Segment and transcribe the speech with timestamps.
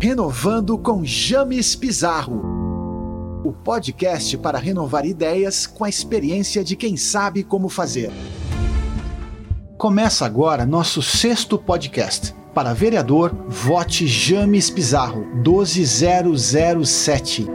[0.00, 2.40] Renovando com James Pizarro.
[3.44, 8.12] O podcast para renovar ideias com a experiência de quem sabe como fazer.
[9.76, 12.32] Começa agora nosso sexto podcast.
[12.54, 17.48] Para vereador, vote James Pizarro 12007.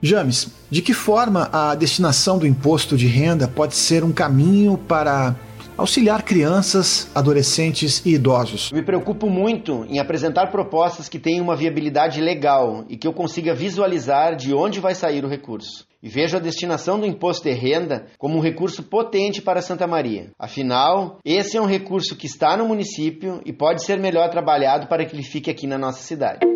[0.00, 5.36] James, de que forma a destinação do imposto de renda pode ser um caminho para
[5.76, 8.72] auxiliar crianças, adolescentes e idosos.
[8.72, 13.54] Me preocupo muito em apresentar propostas que tenham uma viabilidade legal e que eu consiga
[13.54, 15.86] visualizar de onde vai sair o recurso.
[16.02, 20.30] E vejo a destinação do imposto de renda como um recurso potente para Santa Maria.
[20.38, 25.04] Afinal, esse é um recurso que está no município e pode ser melhor trabalhado para
[25.04, 26.55] que ele fique aqui na nossa cidade.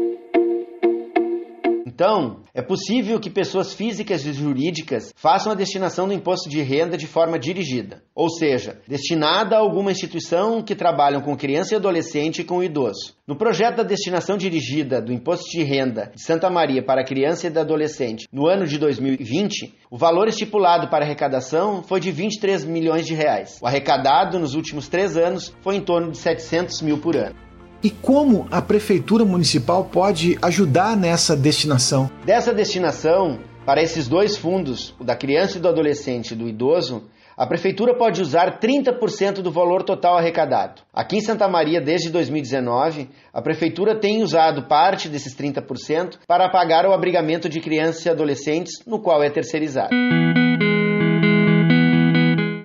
[2.01, 6.97] Então, é possível que pessoas físicas e jurídicas façam a destinação do imposto de renda
[6.97, 12.41] de forma dirigida, ou seja, destinada a alguma instituição que trabalham com criança e adolescente
[12.41, 13.15] e com idoso.
[13.27, 17.51] No projeto da destinação dirigida do imposto de renda de Santa Maria para criança e
[17.55, 23.13] adolescente no ano de 2020, o valor estipulado para arrecadação foi de 23 milhões de
[23.13, 23.59] reais.
[23.61, 27.49] O arrecadado nos últimos três anos foi em torno de 700 mil por ano.
[27.83, 32.11] E como a prefeitura municipal pode ajudar nessa destinação?
[32.27, 37.05] Dessa destinação, para esses dois fundos, o da criança e do adolescente e do idoso,
[37.35, 40.83] a prefeitura pode usar 30% do valor total arrecadado.
[40.93, 46.85] Aqui em Santa Maria, desde 2019, a prefeitura tem usado parte desses 30% para pagar
[46.85, 49.89] o abrigamento de crianças e adolescentes, no qual é terceirizado.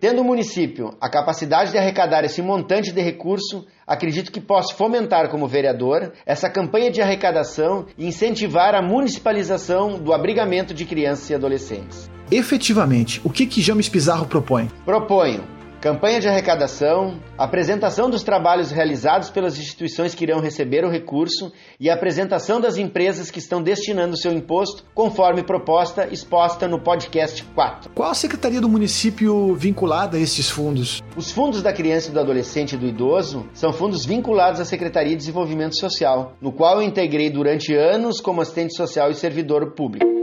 [0.06, 5.32] Tendo o município a capacidade de arrecadar esse montante de recurso, acredito que posso fomentar
[5.32, 11.34] como vereador essa campanha de arrecadação e incentivar a municipalização do abrigamento de crianças e
[11.34, 12.08] adolescentes.
[12.30, 14.70] Efetivamente, o que que James Pizarro propõe?
[14.86, 15.55] Proponho
[15.86, 21.92] campanha de arrecadação, apresentação dos trabalhos realizados pelas instituições que irão receber o recurso e
[21.92, 27.92] apresentação das empresas que estão destinando seu imposto, conforme proposta exposta no podcast 4.
[27.94, 31.04] Qual a secretaria do município vinculada a estes fundos?
[31.16, 35.18] Os fundos da criança, do adolescente e do idoso são fundos vinculados à Secretaria de
[35.18, 40.15] Desenvolvimento Social, no qual eu integrei durante anos como assistente social e servidor público.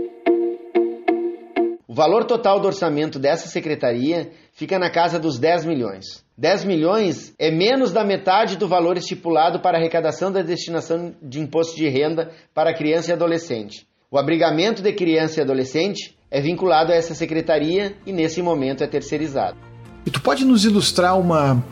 [1.93, 6.25] O valor total do orçamento dessa secretaria fica na casa dos 10 milhões.
[6.39, 11.77] 10 milhões é menos da metade do valor estipulado para arrecadação da destinação de imposto
[11.77, 13.87] de renda para criança e adolescente.
[14.11, 18.87] O abrigamento de criança e adolescente é vinculado a essa secretaria e nesse momento é
[18.87, 19.59] terceirizado.
[20.07, 21.63] E tu pode nos ilustrar uma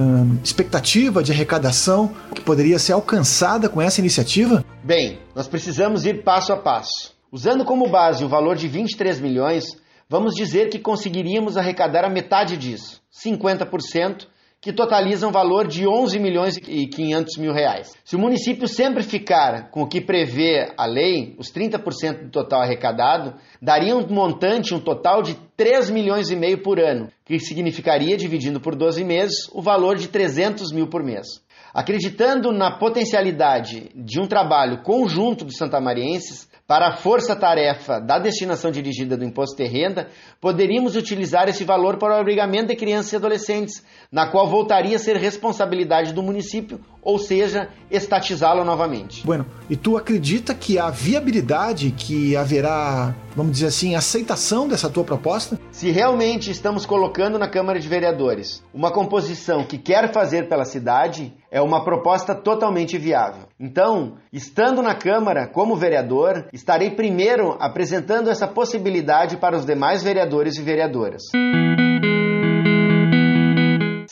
[0.00, 4.64] hum, expectativa de arrecadação que poderia ser alcançada com essa iniciativa?
[4.82, 7.19] Bem, nós precisamos ir passo a passo.
[7.32, 9.64] Usando como base o valor de 23 milhões,
[10.08, 14.26] vamos dizer que conseguiríamos arrecadar a metade disso, 50%,
[14.60, 17.94] que totaliza um valor de 11 milhões e 500 mil reais.
[18.04, 22.62] Se o município sempre ficar com o que prevê a lei, os 30% do total
[22.62, 28.16] arrecadado, daria um montante, um total de 3 milhões e meio por ano, que significaria,
[28.16, 31.26] dividindo por 12 meses, o valor de 300 mil por mês.
[31.72, 39.16] Acreditando na potencialidade de um trabalho conjunto dos santamarienses, para a força-tarefa da destinação dirigida
[39.16, 40.08] do imposto de renda,
[40.40, 44.98] poderíamos utilizar esse valor para o abrigamento de crianças e adolescentes, na qual voltaria a
[45.00, 49.24] ser responsabilidade do município, ou seja, estatizá-lo novamente.
[49.24, 55.04] Bueno, e tu acredita que há viabilidade, que haverá, vamos dizer assim, aceitação dessa tua
[55.04, 55.58] proposta?
[55.70, 61.32] Se realmente estamos colocando na Câmara de Vereadores uma composição que quer fazer pela cidade,
[61.50, 63.44] é uma proposta totalmente viável.
[63.58, 70.56] Então, estando na Câmara como vereador, estarei primeiro apresentando essa possibilidade para os demais vereadores
[70.56, 71.22] e vereadoras.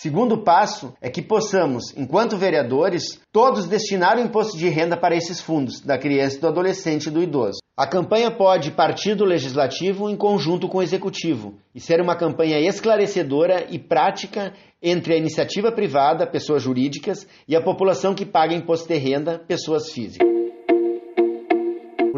[0.00, 5.40] Segundo passo é que possamos, enquanto vereadores, todos destinar o imposto de renda para esses
[5.40, 7.58] fundos, da criança, do adolescente e do idoso.
[7.76, 12.60] A campanha pode partir do legislativo em conjunto com o executivo e ser uma campanha
[12.60, 18.86] esclarecedora e prática entre a iniciativa privada, pessoas jurídicas, e a população que paga imposto
[18.86, 20.47] de renda, pessoas físicas.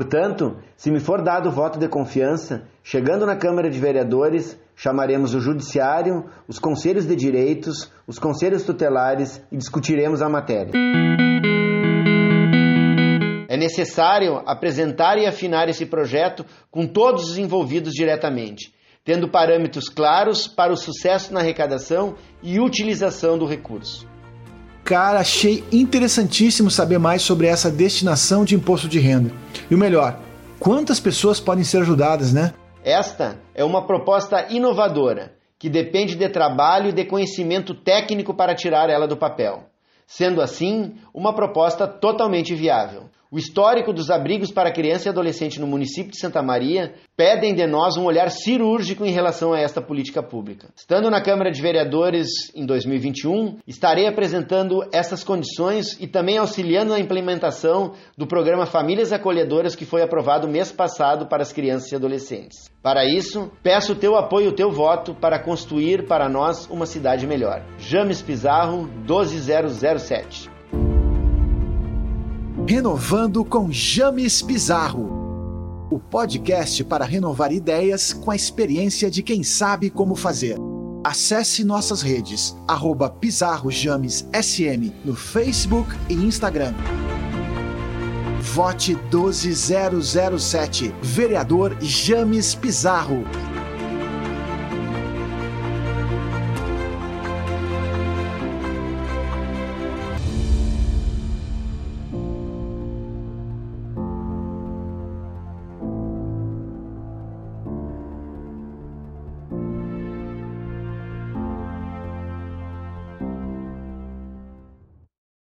[0.00, 5.34] Portanto, se me for dado o voto de confiança, chegando na Câmara de Vereadores, chamaremos
[5.34, 10.72] o Judiciário, os Conselhos de Direitos, os Conselhos Tutelares e discutiremos a matéria.
[13.46, 18.72] É necessário apresentar e afinar esse projeto com todos os envolvidos diretamente,
[19.04, 24.08] tendo parâmetros claros para o sucesso na arrecadação e utilização do recurso.
[24.90, 29.30] Cara, achei interessantíssimo saber mais sobre essa destinação de imposto de renda.
[29.70, 30.18] E o melhor,
[30.58, 32.52] quantas pessoas podem ser ajudadas, né?
[32.82, 38.90] Esta é uma proposta inovadora que depende de trabalho e de conhecimento técnico para tirar
[38.90, 39.62] ela do papel.
[40.08, 43.04] sendo assim uma proposta totalmente viável.
[43.32, 47.64] O histórico dos abrigos para criança e adolescente no município de Santa Maria pedem de
[47.64, 50.68] nós um olhar cirúrgico em relação a esta política pública.
[50.74, 56.98] Estando na Câmara de Vereadores em 2021, estarei apresentando essas condições e também auxiliando na
[56.98, 62.68] implementação do programa Famílias Acolhedoras que foi aprovado mês passado para as crianças e adolescentes.
[62.82, 66.84] Para isso, peço o teu apoio e o teu voto para construir para nós uma
[66.84, 67.64] cidade melhor.
[67.78, 70.59] James Pizarro, 12007.
[72.66, 75.88] Renovando com James Pizarro.
[75.90, 80.56] O podcast para renovar ideias com a experiência de quem sabe como fazer.
[81.02, 86.74] Acesse nossas redes, arroba Pizarro James SM no Facebook e Instagram.
[88.40, 93.24] Vote 12007, vereador James Pizarro.